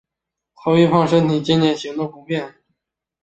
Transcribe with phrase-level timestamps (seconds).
[0.55, 2.55] 她微胖身躯渐渐行动不便